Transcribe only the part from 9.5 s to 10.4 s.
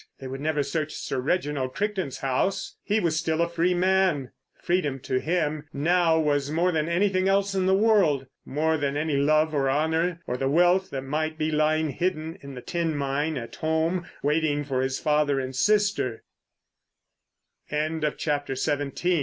or honour, or